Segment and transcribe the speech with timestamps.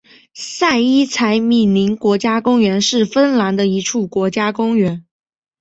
[0.33, 5.05] 塞伊采米宁国家公园是芬兰的一处国家公园。